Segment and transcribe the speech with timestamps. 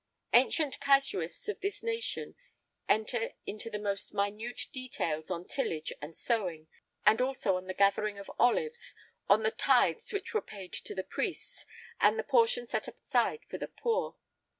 [0.33, 2.33] Ancient casuists of this nation
[2.89, 6.67] enter into the most minute details on tillage and sowing,
[7.05, 8.95] and also on the gathering of olives,
[9.29, 11.67] on the tithes which were paid to the priests,
[11.99, 14.15] and the portion set aside for the poor.